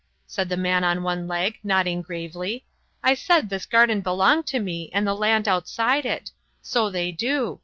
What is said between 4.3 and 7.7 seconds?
to me and the land outside it. So they do.